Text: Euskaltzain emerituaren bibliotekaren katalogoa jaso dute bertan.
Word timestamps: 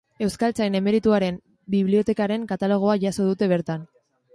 Euskaltzain 0.27 0.77
emerituaren 0.79 1.39
bibliotekaren 1.75 2.51
katalogoa 2.55 3.01
jaso 3.09 3.33
dute 3.33 3.57
bertan. 3.57 3.91